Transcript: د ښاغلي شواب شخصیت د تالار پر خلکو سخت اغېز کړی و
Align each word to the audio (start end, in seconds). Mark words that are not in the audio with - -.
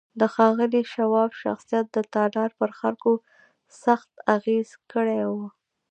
د 0.19 0.21
ښاغلي 0.33 0.83
شواب 0.93 1.31
شخصیت 1.41 1.85
د 1.91 1.97
تالار 2.13 2.51
پر 2.59 2.71
خلکو 2.79 3.11
سخت 3.83 4.11
اغېز 4.35 4.69
کړی 4.91 5.21
و 5.31 5.33